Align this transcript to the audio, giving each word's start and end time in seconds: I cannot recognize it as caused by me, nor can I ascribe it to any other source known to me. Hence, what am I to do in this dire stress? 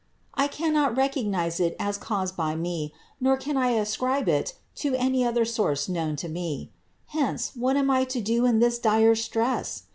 I 0.33 0.47
cannot 0.47 0.97
recognize 0.97 1.59
it 1.59 1.75
as 1.77 1.95
caused 1.95 2.35
by 2.35 2.55
me, 2.55 2.91
nor 3.19 3.37
can 3.37 3.55
I 3.55 3.67
ascribe 3.73 4.27
it 4.27 4.55
to 4.77 4.95
any 4.95 5.23
other 5.23 5.45
source 5.45 5.87
known 5.87 6.15
to 6.15 6.27
me. 6.27 6.71
Hence, 7.09 7.51
what 7.55 7.77
am 7.77 7.91
I 7.91 8.05
to 8.05 8.19
do 8.19 8.45
in 8.47 8.57
this 8.57 8.79
dire 8.79 9.13
stress? 9.13 9.83